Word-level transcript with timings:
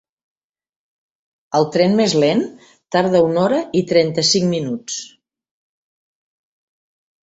El 1.59 1.67
tren 1.75 1.93
més 1.99 2.17
lent 2.25 2.43
tarda 2.97 3.23
una 3.29 3.45
hora 3.45 3.63
i 3.83 3.87
trenta-cinc 3.95 4.53
minuts. 4.59 5.01